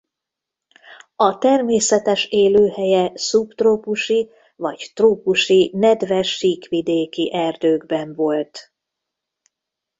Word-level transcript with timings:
A 1.15 1.37
természetes 1.37 2.25
élőhelye 2.25 3.11
szubtrópusi 3.15 4.29
vagy 4.55 4.91
trópusi 4.93 5.69
nedves 5.73 6.29
síkvidéki 6.35 7.33
erdőkben 7.33 8.13
volt. 8.15 8.73